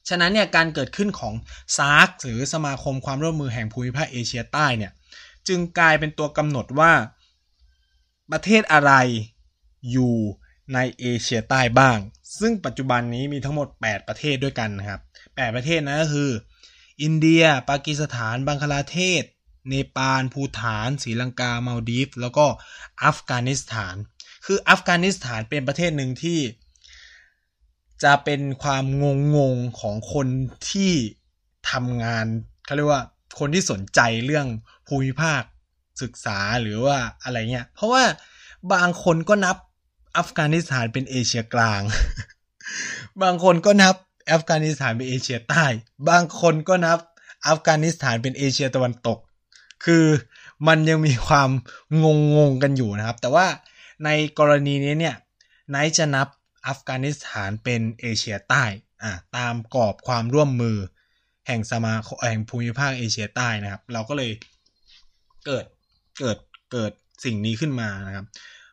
[0.08, 1.34] ฉะนั้นเนี่ยการเกิดขึ้นของ
[1.76, 4.92] ซาร์กหรือสมาคมความร่วมมือแห่งภูมิภาคเอเชียใต้เนี่ย
[5.48, 6.92] จึงกลายเป็นตัวกำหนดว่า
[8.32, 8.92] ประเทศอะไร
[9.92, 10.14] อยู่
[10.74, 11.98] ในเอเชียใต้บ้าง
[12.38, 16.30] ซึ่งปัจจุบันนี้มีทั้งหมด 8 ประเทศด้วยกันนะครับ 8 ประเทศนั้นก็คือ
[17.02, 19.22] อินเดีย ปากีสถาน บังคลาเทศ
[19.68, 22.46] เนปาล ภูฐานศรีลังกามาลดีฟ แล้วก็
[23.04, 23.94] อัฟกานิสถาน
[24.46, 26.40] คืออัฟกานิสถานเป็นประเทศหนึ่งที่
[28.04, 29.04] จะเป็นความง
[29.36, 30.28] งงของคน
[30.70, 30.92] ที่
[31.70, 32.26] ทำงาน
[32.64, 33.02] เขาเรียกว่า
[33.38, 34.46] คนที่สนใจเรื่อง
[34.88, 35.42] ภูมิภาค
[36.02, 38.04] ศึกษาหรือว่าอะไรเงี้ย เพราะว่า
[38.72, 39.56] บางคนก็นับ
[40.16, 41.82] อัฟกานิสถานเป็นเอเชียกลาง
[43.22, 43.94] บางคนก็นับ
[44.32, 45.64] อัฟกานิสถานเป็นเอเชียใต้
[46.08, 46.98] บางคนก็นับ
[47.48, 49.18] อัฟกานิสถานเป็นเอเชียตะวันตก
[49.84, 50.04] คือ
[50.68, 51.50] มันยังมีความ
[52.02, 53.46] งงงกันอยู่นะครับ แต่ว่า
[54.04, 55.16] ในกรณีนี้เนี่ย
[55.70, 56.28] ไนจะนับ
[56.66, 58.64] อัฟกานิสถานเป็นเอเชียใต้
[59.02, 60.76] อ่าตามกรอบความร่วมมือ
[61.46, 61.94] แห่งสมา
[62.28, 64.30] แห่งภูมิภาคเอเชียใต้นะครับ เราก็เลย
[65.46, 65.64] เกิด
[66.18, 66.38] เกิด
[66.72, 66.92] เกิด
[67.24, 68.26] สิ่งนี้ขึ้นมานะครับ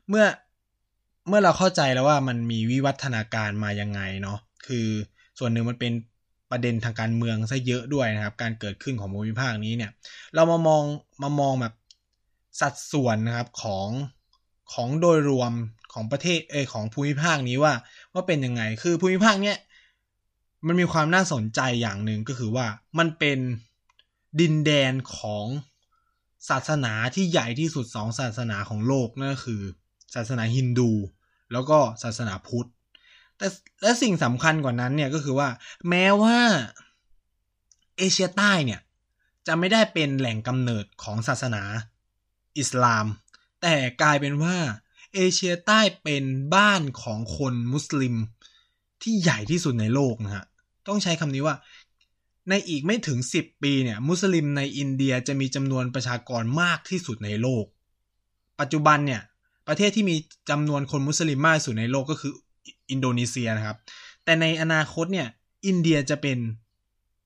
[0.10, 0.26] เมื่อ
[1.28, 4.88] เมื่อเราเข้าใจแล้วว่ามันมีวิวัฒนาการมายังไงเนาะคือ
[5.39, 5.93] ส่วนหนึ่งมันเป็น
[6.52, 9.92] ประเด็นทางการเมืองซะเยอะด้วยนะครับ การเกิดขึ้นของภูมิภาคนี้เนี่ย
[10.36, 10.84] เรามามอง
[11.22, 11.74] มามองแบบ
[12.62, 13.90] สัดส่วนนะครับของ
[14.74, 15.52] ของโดยรวม
[15.94, 17.74] ของประเทศเอของภูมิภาคนี้ว่า
[18.14, 19.58] ว่าเป็นยังไง คือภูมิภาคเนี้ย
[20.66, 22.68] มันมีความน่าสนใจอย่างหนึ่งก็คือว่า
[23.00, 23.40] มันเป็น
[24.40, 25.46] ดินแดนของ
[26.50, 29.62] ศาสนาที่ใหญ่ที่สุดสองศาสนาของโลกนั่นก็คือ
[30.16, 30.92] ศาสนาฮินดู
[31.52, 32.70] แล้วก็ศาสนาพุทธ
[33.38, 33.47] แต่
[33.82, 35.50] และสิ่งสำคัญกว่านั้นเนี่ยก็คือว่า
[35.89, 36.38] แม้ว่า
[37.97, 38.80] เอเชียใต้เนี่ย
[39.47, 41.63] จะไม่ได้เป็นแหล่งกำเนิดของศาสนา
[42.58, 43.06] อิสลาม
[43.62, 44.58] แต่กลายเป็นว่า
[45.15, 46.23] เอเชียใต้เป็น
[46.56, 48.15] บ้านของคนมุสลิม
[49.02, 50.45] ที่ใหญ่ที่สุดในโลกนะฮะ
[50.88, 51.56] ต้องใช้คำนี้ว่า
[52.50, 57.65] ในอีกไม่ถึง 10 ปีเนี่ย มุสลิมในอินเดียจะมีจำนวนประชากรมากที่สุดในโลก
[58.60, 59.21] ปัจจุบันเนี่ย
[59.67, 60.15] ประเทศที่มี
[60.50, 62.34] จำนวนคนมุสลิมมากที่สุดในโลกก็คือ
[62.91, 63.77] อินโดนีเซียนะครับ
[64.23, 65.27] แต่ในอนาคตเนี่ย
[65.67, 66.38] อินเดียจะเป็น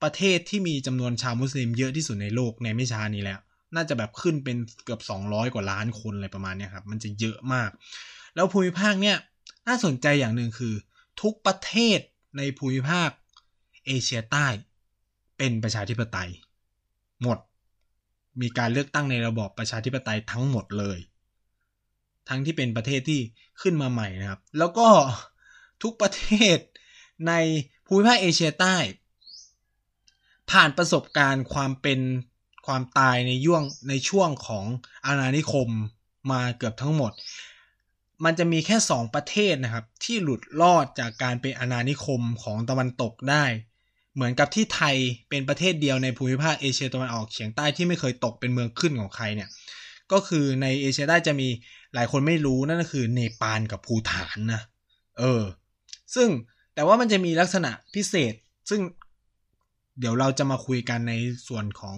[0.04, 3.40] ประเทศที่มีจำนวนชาวมุสลิมเยอะที่สุดในโลกในไม่ช้านี้แล้ว
[3.76, 7.70] น่าจะแบบขึ้นเป็นเกือบ 200 กว่าล้านคนอะไรประมาณนี้ครับ มันจะเยอะมาก
[8.36, 9.18] แล้วภูมิภาคเนี่ย
[9.68, 10.74] น่าสนใจอย่างหนึ่งคือ
[11.22, 12.00] ทุกประเทศ
[12.38, 13.10] ในภูมิภาค
[13.86, 14.48] เอเชียใต้
[15.38, 16.30] เป็นประชาธิปไตย
[17.24, 17.38] หมด
[18.42, 21.00] มีการเลือกตั้งในระบอบประชาธิปไตยทั้งหมดเลย
[22.30, 23.20] ทั้งที่เป็นประเทศที่
[23.62, 24.88] ขึ้นมาใหม่นะครับ แล้วก็
[25.84, 26.58] ทุกประเทศ
[27.28, 27.34] ใน
[27.86, 28.78] ภูมิภาคเอเชียใต้
[30.52, 32.00] ผ่านประสบการณ์ความเป็น
[32.66, 34.66] ความตายในย่วงในช่วงของ
[35.06, 35.70] อาณานิคม
[36.32, 37.12] มาเกือบทั้งหมด
[38.24, 43.46] มันจะมีแค่สองประเทศนะครับ ที่หลุดรอดจากการเป็นอาณานิคมของตะวันตกได้
[44.16, 44.96] เหมือนกับที่ไทย
[45.30, 49.50] เป็นประเทศเดียวในภูมิภาคเอเชียตะวันออกเฉียงใต้ที่ไม่เคยตกเป็นเมืองขึ้นของใครเนี่ย
[50.12, 51.48] ก็คือในเอเชียใต้จะมี
[51.94, 54.62] หลายคนไม่รู้นั่นก็คือเนปาลกับภูฐานนะ
[55.20, 55.44] เออ
[56.16, 56.30] ซึ่ง
[56.76, 58.34] แต่ว่ามันจะมีลักษณะพิเศษ
[58.70, 58.82] ซึ่ง
[60.00, 61.14] เดี๋ยวเราจะมาคุยกันใน
[61.48, 61.98] ส่วนของ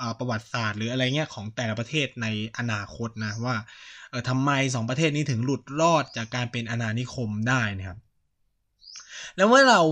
[0.00, 2.26] อประวัติศาสตร์ หรืออะไรเงี้ยของแต่ละประเทศใน
[2.58, 3.56] อนาคตนะว่า
[4.10, 7.98] เออทำไมสองประเทศนี้ถึงหลุดรอดจากการเป็นอาณานิคมได้นะครับ
[9.36, 9.82] แล้วเมื่อเรา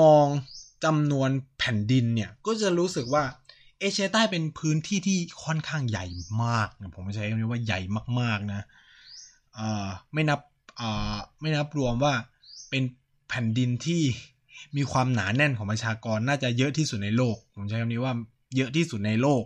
[0.00, 0.26] มอง
[0.84, 3.24] จำนวนแผ่นดินเนี่ย ก็จะรู้สึกว่า
[3.80, 6.06] เอเชียใต้เป็นพื้นที่ที่ค่อนข้างใหญ่
[6.44, 7.80] มากผมใช้คำนี้ว่าใหญ่
[8.20, 8.62] มากๆนะ
[9.54, 10.40] เออไม่นับ
[10.76, 10.82] เอ
[11.14, 12.14] อไม่นับรวมว่า
[12.76, 12.92] เป็น
[13.28, 14.02] แผ่นดินที่
[14.76, 18.14] มีความหนาแน่นของประชากรน่าจะเยอะที่สุดในโลก ผมใช้คำนี้ว่า
[18.56, 19.44] เยอะที่สุดในโลก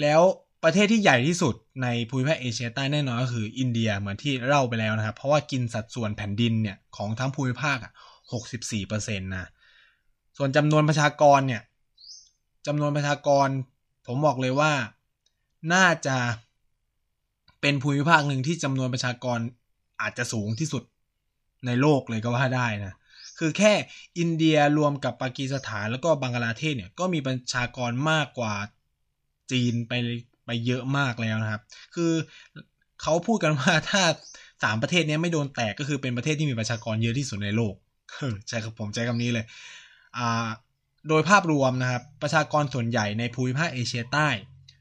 [0.00, 0.20] แล้ว
[0.64, 7.92] ประเทศที่ใหญ่ที่สุดในภูมิภาคเอเชียใต้แน่นอนก็คืออินเดียเหมือนที่เล่าไปแล้วนะครับ เพราะว่ากินสัดส่วนแผ่นดินเนี่ยของทั้งภูมิภาคอะ
[8.32, 9.50] หกสิบสี่เปอร์เซ็นต์นะ
[10.36, 11.62] ส่วนจำนวนประชากรเนี่ย
[12.66, 13.48] จำนวนประชากร
[14.06, 14.72] ผมบอกเลยว่า
[15.74, 16.16] น่าจะ
[17.60, 19.38] เป็นภูมิภาคหนึ่งที่จำนวนประชากร
[20.02, 20.82] อาจจะสูงที่สุด
[21.66, 22.92] ในโลกเลยก็ว่าได้นะ
[23.38, 23.72] คือแค่
[24.18, 28.54] อินเดียรวมกับปากีสถานแล้วก็บังกลาเทศเนี่ยก็มีประชากรมากกว่า
[29.50, 29.92] จีนไป
[30.46, 31.62] ไปเยอะมากแล้วนะครับ
[31.94, 32.12] คือ
[33.02, 34.02] เขาพูดกันว่าถ้า
[34.62, 37.74] สามประเทศนี้ไม่โดนแตกก็คือเป็นประเทศที่มีประชากรเยอะที่สุดในโลก
[38.48, 39.44] ใช่ครับผมใช้คำนี้เลย
[40.18, 40.46] อ่า
[41.08, 44.28] โดยภาพรวมนะครับ ประชากรส่วนใหญ่ในภูมิภาคเอเชียใต้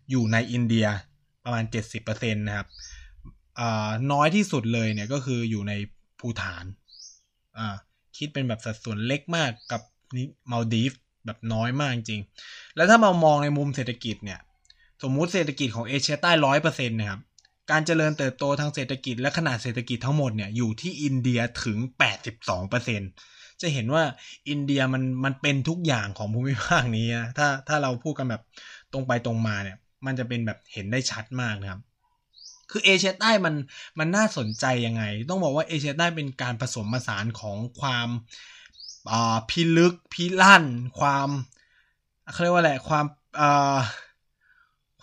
[0.10, 0.88] อยู่ในอินเดีย
[1.44, 2.68] ประมาณ 70%นะครับ
[4.12, 5.74] น้อยที่สุดเลยเนี่ยก็คืออยู่ใน
[6.24, 6.66] ภูฐาน
[7.58, 7.76] อ่า
[8.18, 9.82] คิดเป็นแบบสัดส่วนเล็กมากกับ
[10.18, 10.94] นี้มาดีฟ
[11.26, 12.22] แบบน้อยมากจริง
[12.76, 14.40] แล้วถ้ามามองในมุมเศรษฐกิจเนี่ย
[15.04, 17.22] สมมุติเศรษฐกิจของเอเชียใต้ร้อยเปอร์เซ็นต์นะครับ
[17.72, 21.78] การเจริญเติบโตทางเศรษฐกิจและขนาดเศรษฐกิจทั้งหมดเนี่ยอยู่ที่อินเดียถึง
[22.24, 23.02] 82เปอร์เซ็น
[23.62, 24.04] จะเห็นว่า
[24.50, 28.42] อินเดียมันมันเป็นทุกอย่างของภูมิภาคนี้นะถ้าถ้าเราพูดกันแบบ
[28.94, 31.82] ตรงไปตรงมาเนี่ย มันจะเป็นแบบเห็นได้ชัดมากนะครับ
[32.76, 33.56] คือเอเชียใต้มัน
[34.00, 38.08] มันน่าสนใจยังไง ต้องบอกว่าเอเชียใต้เป็นการผสมผสานของความ
[39.12, 40.64] อ่าพิลึกพิลั่น
[41.00, 41.30] ความ
[42.32, 43.06] เขาเรียกว่าอะไรความ
[43.40, 43.78] อ่า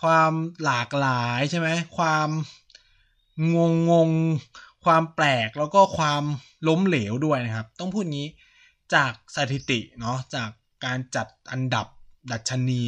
[0.01, 0.31] ความ
[0.63, 2.29] หลากหลายใช่ไหมความ
[3.55, 4.11] งงงง
[4.85, 6.23] ความแปลกแล้วก็ความ
[6.67, 8.27] ล้มเหลวด้วยนะครับ ต้องพูดงี้
[8.93, 10.49] จากสถิติเนาะจาก
[10.85, 11.87] การจัดอันดับ
[12.31, 12.83] ดัชนี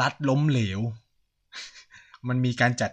[0.00, 0.80] รัฐล้มเหลว
[2.28, 2.92] มันมีการจัด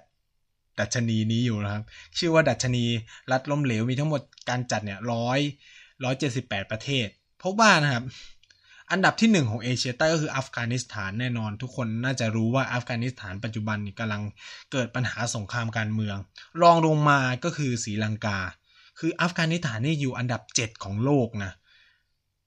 [0.82, 1.84] ดัชนีนี้อยู่นะครับ
[2.18, 2.86] ชื่อว่าดัชนี
[3.32, 5.40] รัฐล้มเหลวมีทั้งหมดการจัดเนี่ยร้อย
[6.04, 7.08] ร้อยเจ็ดสิบแปดประเทศ
[7.44, 8.04] พบว่านะครับ
[8.92, 14.22] อันดับที่หนึ่งของเอเชียใต้ก็คืออัฟกานิสถานแน่นอน ทุกคนน่าจะรู้ว่าอัฟกานิสถานปัจจุบันกำลัง
[14.72, 16.18] เกิดปัญหาสงครามการเมือง
[16.62, 18.38] รองลงมาก็คือศรีลังกา
[19.00, 21.52] คืออัฟกานิสถานนี่อยู่อันดับเจ็ดของโลกนะ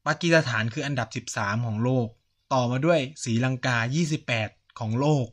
[0.06, 2.06] ปากีสถานคืออันดับสิบสามของโลก
[2.52, 4.48] ต่อมาด้วยศรีลังกายี่สิบแปด
[4.80, 5.26] ของโลก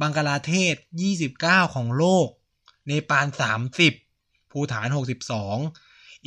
[0.00, 2.28] บังกลาเทศยี่สิบเก้าของโลก
[2.86, 3.92] เนปาลสามสิบ
[4.50, 5.58] ภูฐานหกสิบสอง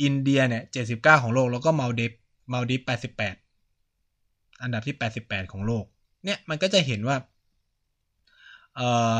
[0.02, 2.12] อินเดียเนี่ยเจ็ดสิบเก้าของโลก แล้วก็มาลดิฟ
[2.52, 3.34] มาลดิฟแปดสิบแปด
[4.62, 5.84] อันดับที่ 88 ของโลก
[6.24, 7.16] เนี่ยมันก็จะเห็นว่า
[8.76, 9.16] เอ่อ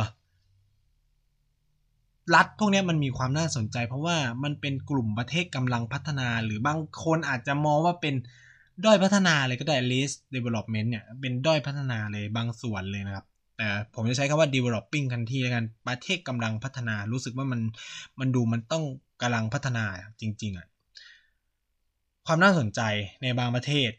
[2.34, 8.14] รัฐพวกนี้มันมีความน่าสนใจ เพราะว่ามันเป็นกลุ่มประเทศกำลังพัฒนา หรือบางคนอาจจะมองว่าเป็น
[8.84, 13.26] ด้อยพัฒนาเลยก็ได้ least development เนี่ย เป็นด้อยพัฒนาเลยบางส่วนเลยนะครับ
[13.58, 17.60] แต่ผมจะใช้คำว่า developing country แล้วกันประเทศกำลังพัฒนารู้สึกว่ามัน
[18.20, 18.84] มันดูมันต้อง
[19.22, 19.84] กำลังพัฒนา
[20.20, 20.66] จริง ๆอะ่ะ
[22.26, 22.80] ความน่าสนใจ
[23.22, 23.90] ในบางประเทศ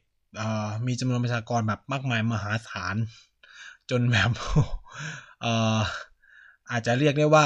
[0.87, 2.95] มีจำนวนประชากรแบบมากมายมหาศาล
[3.89, 4.29] จนแบบ
[6.71, 7.45] อาจจะเรียกได้ว่า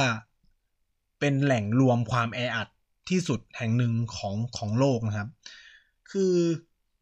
[1.19, 2.67] เป็นแหล่งรวมความแออัด
[3.10, 5.30] ที่สุดแห่งหนึ่งของของโลกนะครับ
[6.12, 6.34] คือ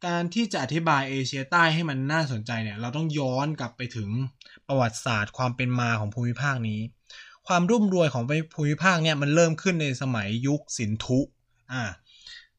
[0.06, 4.10] การที่จะอธิบายเอเชียใต้ให้มันน่าสนใจเนี่ย เราต้องย้อนกลับไปถึง
[4.68, 6.80] ประวัติศาสตร์ความเป็นมาของภูมิภาคนี้
[7.48, 8.24] ความรุ่มรวยของ
[8.56, 11.20] ภูมิภาคเนี่ยมันเริ่มขึ้นในสมัยยุคสินธุ
[11.72, 11.84] อ่า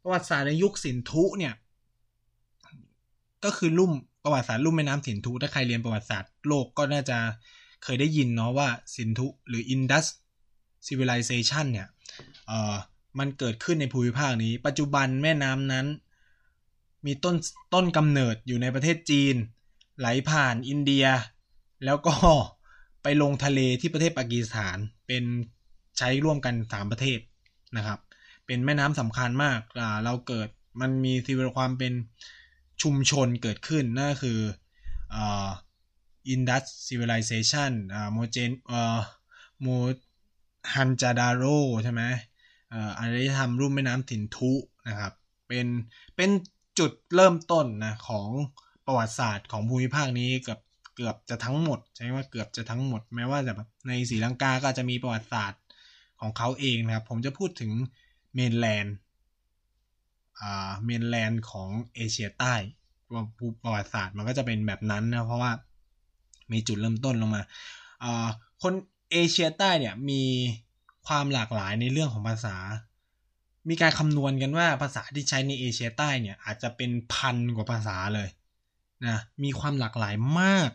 [0.03, 1.55] ประวัติศาสตร์ในยุคสินธุเนี่ย
[3.45, 3.93] ก็คือลุ่ม
[4.25, 7.19] ประวัติศาสตร์ลุ่มแม่น้ำสินธุถ้าใครเรียนประวัติศาสตร์โลกก็น่าจะ
[7.85, 10.07] เคยได้ยินเนาะว่าสินธุหรือ Indus
[10.87, 11.89] Civilization เนี่ย
[12.47, 12.75] เอ่อ
[13.19, 15.87] มันเกิดขึ้นในภูมิภาคนี้ ปัจจุบันแม่น้ำนั้น
[17.07, 17.37] มีต้น
[17.75, 19.35] ต้นกำเนิดอยู่ในประเทศจีน
[19.99, 21.07] ไหลผ่านอินเดีย
[21.85, 22.15] แล้วก็
[23.03, 25.25] ไปลงทะเลที่ประเทศปากีสถานเป็น
[25.99, 27.21] ใช้ร่วมกันสามประเทศ
[27.77, 27.99] นะครับ
[28.47, 29.61] เป็นแม่น้ำสำคัญมาก
[30.05, 30.49] เราเกิด
[30.81, 31.93] มันมีทีวความเป็น
[32.83, 34.38] ชุมชนเกิดขึ้นนั่นคือ
[36.29, 37.73] Indus Civilization โมเฮน
[38.12, 38.51] โมเฮน
[39.62, 41.45] โจดาโร
[41.85, 42.03] ใช่ไหม
[42.71, 44.53] เอ่ออารยธรรมลุ่มแม่น้ำสินธุ
[44.88, 45.12] นะครับ
[45.49, 45.67] เป็น
[46.17, 46.31] เป็น
[46.79, 48.29] จุดเริ่มต้นนะของ
[48.87, 50.59] ประวัติศาสตร์ของภูมิภาคนี้กับ
[50.95, 55.63] เกือบจะทั้งหมด ใช่ว่าเกือบจะทั้งหมดแม้ว่าจะแบบในศรีลังกาก็จะมีประวัติศาสตร์
[56.21, 57.73] ของเขาเองนะครับ ผมจะพูดถึง
[58.35, 58.95] เมนแลนด์
[60.85, 62.55] เมนแลนด์ของเอเชียใต้
[63.63, 65.53] ประวัติศาสตร์มันก็จะเป็นแบบนั้นนะ เพราะว่า
[66.53, 67.43] มีจุดเริ่มต้นลงมา
[68.63, 68.73] คน
[69.13, 70.23] เอเชียใต้เนี่ยมี
[71.07, 72.57] ความหลากหลายในเรื่องของภาษา
[73.68, 78.29] มีการคำนวณกันว่าภาษาที่ใช้ในเอเชียใต้เนี่ยอาจจะเป็นพันกว่าภาษาเลย
[79.07, 80.70] นะมีความหลากหลายมาก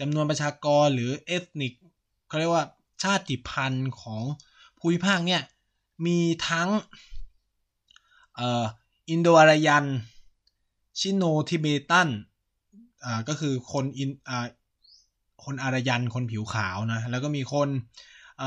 [0.00, 1.72] จำนวนประชากรหรือเอฟนิก
[2.28, 2.66] เขาเรียกว่า
[3.02, 4.22] ชาติพันธุ์ของ
[4.78, 5.42] ภูมิภาคเนี่ย
[6.06, 6.68] มีทั้ง
[8.34, 8.64] เอ่อ
[9.10, 9.84] อินโดอารยัน
[10.98, 12.08] ชิโนทิเบตัน
[13.04, 14.36] อ่ก็คือคนอินอ่
[15.44, 17.68] คนอารยันคนผิวขาวนะแล้วก็มีคน
[18.40, 18.44] อ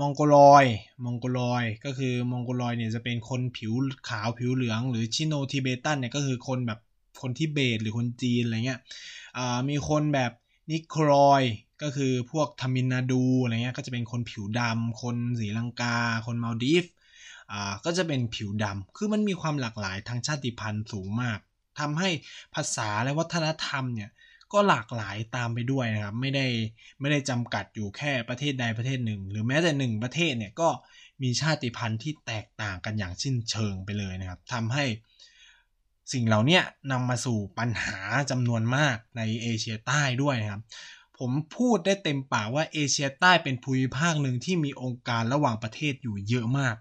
[0.00, 0.64] มองโกลอยด์
[1.04, 3.72] มองโกลอยด์ ก็คือมองโกลอยด์เนี่ยจะเป็นคนผิว
[4.08, 6.80] ขาวผิวเหลือง หรือ Sino-Tibetan เนี่ยก็คือคนแบบ
[7.20, 8.80] คนทิเบตหรือคนจีนอะไรเงี้ย
[9.68, 10.32] มีคนแบบ
[10.70, 11.42] นิกรอยด์
[11.82, 16.84] ก็คือพวกทมิฬนาดูอะไรเงี้ยก็จะเป็นคนผิวดำคนศรีลังกา คนมาลดีฟ
[17.52, 21.38] อ่าก็จะเป็นผิวดำคือมันมีความหลากหลายทางชาติพันธุ์สูงมาก
[21.80, 22.10] ทำให้
[22.54, 24.10] ภาษาและวัฒนธรรมเนี่ย
[24.52, 26.46] ก็หลากหลายตามไปด้วยนะครับ ไม่ได้
[27.00, 30.68] ไม่ได้จำกัดอยู่แค่ประเทศใดประเทศหนึ่ง หรือแม้แต่หนึ่งประเทศเนี่ยก็
[31.22, 34.84] มีชาติพันธุ์ที่แตกต่างกันอย่างสิ้นเชิงไปเลยนะครับทำให้
[36.12, 36.60] สิ่งเหล่านี้
[36.92, 37.98] นำมาสู่ปัญหา
[38.30, 40.62] จำนวนมากในเอเชียใต้ด้วยนะครับ
[41.18, 46.76] ผมพูดได้เต็มปากว่าเอเชียใต้เป็นภูมิภาคหนึ่งที่มีองค์การระหว่างประเทศอยู่เยอะมาก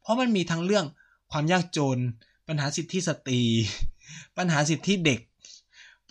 [0.00, 0.86] เพราะมันมีทั้งเรื่อง
[1.32, 1.98] ความยากจน
[2.48, 3.42] ปัญหาสิทธิสตรี
[4.36, 5.20] ปัญหาสิทธิเด็ก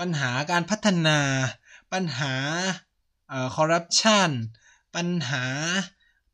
[0.05, 1.19] ปัญหาการพัฒนา
[1.93, 2.33] ปัญหา
[3.55, 4.29] คอร์รัปชัน
[4.95, 5.45] ปัญหา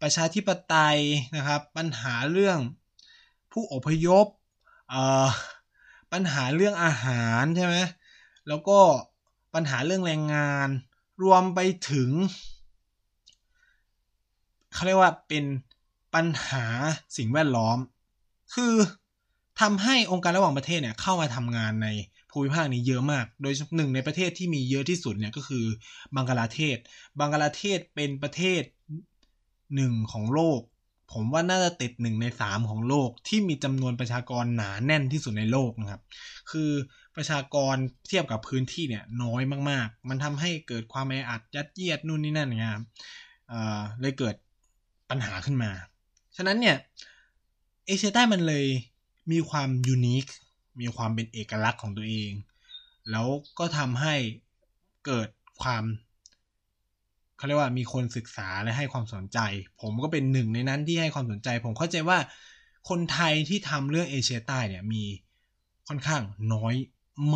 [0.01, 0.99] ประชาธิปไตย
[1.35, 2.59] นะครับ ปัญหาเรื่อง
[3.51, 4.25] ผู้อพยพ
[6.11, 7.75] ปัญหาเรื่องอาหารใช่ไหม
[8.47, 8.79] แล้วก็
[9.53, 10.69] ปัญหาเรื่องแรงงาน
[11.23, 12.09] รวมไปถึง
[14.73, 15.45] เขาเรียกว่าเป็น
[16.15, 16.65] ปัญหา
[17.17, 17.77] สิ่งแวดล้อม
[18.53, 18.73] คือ
[19.61, 21.87] ทำให้องค์การระหว่างประเทศเนี่ยเข้ามาทำงานใน
[22.31, 25.65] ภูมิภาคนี้เยอะมาก โดยหนึ่งในประเทศที่มีเยอะที่สุดเนี่ยก็คือ
[26.15, 26.77] บังกลาเทศ
[27.19, 28.61] บังกลาเทศเป็นประเทศ
[29.75, 30.61] หนึ่งของโลก
[31.13, 36.01] ผมว่าน่าจะติดหนึ่งในสามของโลกที่มีจำนวนประชากรหนาแน่นที่สุดในโลกนะครับ
[36.51, 36.71] คือ
[37.15, 37.75] ประชากร
[38.07, 42.83] เทียบกับพื้นที่เนี่ยน้อยมากๆ มันทำให้เกิดความแออัดยัดเยียดนู่นนี่นั่นนะครับ
[44.01, 44.35] เลยเกิด
[45.09, 45.71] ปัญหาขึ้นมา
[46.35, 46.75] ฉะนั้นเนี่ย
[47.85, 48.65] เอเชียใต้มันเลย
[49.31, 50.25] มีความยูนิค
[50.81, 52.31] มีความเป็นเอกลักษณ์ของตัวเอง
[53.11, 53.27] แล้ว
[53.59, 54.15] ก็ทำให้
[55.05, 55.27] เกิด
[55.61, 55.83] ความ
[57.37, 59.39] เขาเรียกว่ามีคนศึกษาและให้ความสนใจ
[59.81, 62.17] ผมก็เป็นหนึ่งในนั้นที่ให้ความสนใจ ผมเข้าใจว่า
[62.89, 65.03] คนไทยที่ทำเรื่องเอเชียใต้เนี่ยมี
[65.87, 66.75] ค่อนข้างน้อย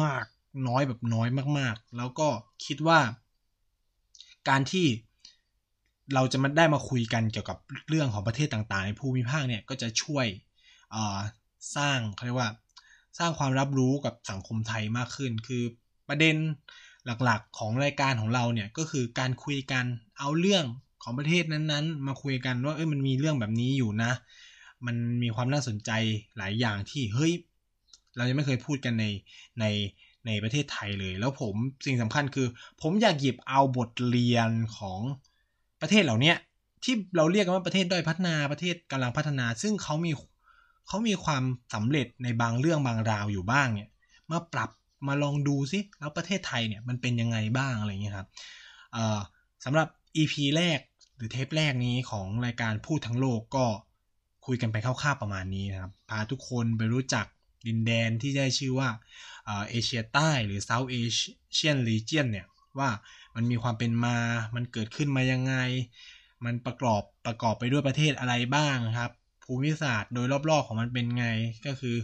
[0.02, 0.26] มาก
[0.68, 1.28] น้อยแบบน้อย
[1.58, 2.30] มาก ๆ แล้วก็
[2.66, 3.00] คิดว่า
[4.50, 4.88] การที่
[6.14, 7.58] เราจะมาได้มาคุยกันเกี่ยวกับ
[7.90, 10.26] เรื่องของประเทศต่างๆ ในภูมิภาคเนี่ยก็จะช่วย
[11.76, 12.52] สร้างเขาเรียกว่า
[13.20, 15.64] สร้างความรับรู้กับสังคมไทยมากขึ้น คือ
[16.10, 16.36] ประเด็น
[17.06, 19.86] หลักๆของรายการของเราเนี่ยก็คือการคุยกัน
[20.20, 20.66] เอาเรื่อง
[21.04, 24.12] ของประเทศนั้นๆ มาคุยกันว่าเอ้ยมันมีเรื่องแบบนี้อยู่นะ
[24.86, 25.92] มันมีความน่าสนใจ
[26.38, 27.34] หลายอย่างที่เฮ้ย
[28.18, 29.06] เรายังไม่เคยพูดกันใน
[29.60, 29.66] ใน
[30.26, 32.48] ในประเทศไทยเลย แล้วผมสิ่งสำคัญคือ
[32.82, 35.00] ผมอยากหยิบเอาบทเรียนของ
[35.82, 36.34] ประเทศเหล่านี้
[36.84, 40.12] ที่เราเรียกกันว่าประเทศด้อยพัฒนาประเทศกำลังพัฒนา ซึ่งเขามี
[40.92, 43.90] เขามีความสำเร็จในบางเรื่องบางราวอยู่บ้างเนี่ย
[44.32, 44.70] มาปรับ
[45.08, 48.28] มาลองดูซิแล้วประเทศไทยเนี่ยมันเป็นยังไงบ้างอะไรเงี้ยครับ
[49.66, 50.80] สำหรับ EP แรก
[51.16, 53.66] หรือเทปแรกนี้ของรายการพูดทั้งโลกก็
[54.46, 57.26] คุยกันไปคร่าวๆประมาณนี้นะครับ พาทุกคนไปรู้จัก
[57.68, 58.90] ดินแดนที่ได้ชื่อว่า
[59.46, 62.48] เอเชียใต้หรือ South Asian Region เนี่ย
[62.80, 62.90] ว่า
[63.36, 64.18] มันมีความเป็นมา
[64.56, 65.56] มันเกิดขึ้นมายังไง
[66.46, 69.12] มันประกอบประกอบไปด้วยประเทศอะไรบ้างครับ
[69.54, 71.28] ภูมิศาสตร์ โดยรอบๆของมันเป็นไง
[71.66, 71.96] ก็คือ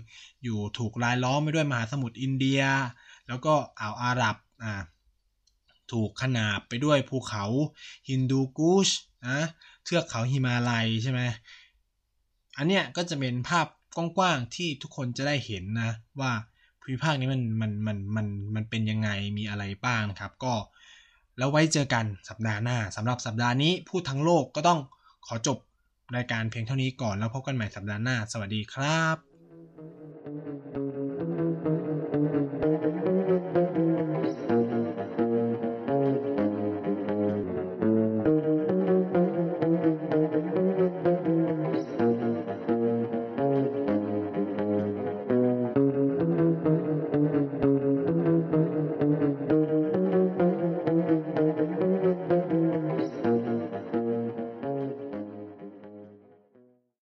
[0.44, 2.62] อยู่ถูกรายล้อมไปด้วยมหาสมุทรอินเดีย
[3.28, 4.74] แล้วก็อ่าวอาหรับอ่า
[5.92, 7.46] ถูกขนาบไปด้วยภูเขา
[8.10, 8.90] ฮินดูกูช
[9.28, 9.40] นะ
[9.84, 11.22] เทือกเขาฮิมาลัยใช่ไหม
[12.58, 16.32] อันเนี้ยก็จะเป็นภาพกว้างๆที่ทุกคนจะได้เห็นนะว่า
[16.82, 20.54] ภูมิภาคนี้มันมันมันมันมันเป็นยังไงมีอะไรบ้างครับ ก็
[21.38, 24.80] แล้วไว้เจอกันสัปดาห์หน้าสำหรับสัปดาห์นี้พูดทั้งโลกก็ต้อง
[25.28, 25.58] ขอจบ
[26.16, 30.57] รายการเพียงเท่านี้ก่อนแล้วพบกันใหม่สัปดาห์หน้า สวัสดีครับ